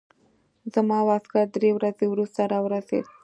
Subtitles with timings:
[0.73, 3.05] زما واسکټ درې ورځې وروسته راورسېد.